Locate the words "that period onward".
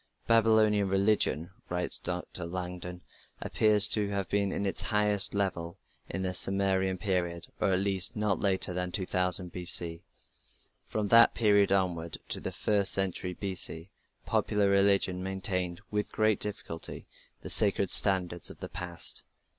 11.09-12.17